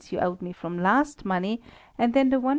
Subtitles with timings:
[0.09, 1.61] you owed me from last money;
[1.97, 2.49] and then the 1s.